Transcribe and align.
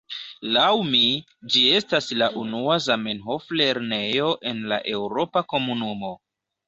Laŭ 0.53 0.69
mi, 0.93 1.01
ĝi 1.55 1.61
estas 1.81 2.07
la 2.21 2.29
unua 2.43 2.77
Zamenhof-lernejo 2.87 4.33
en 4.53 4.65
la 4.73 4.81
Eŭropa 4.99 5.45
Komunumo. 5.55 6.15